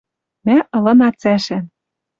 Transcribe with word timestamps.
Мӓ 0.45 0.57
ылына 0.77 1.09
цӓшӓн 1.21 1.65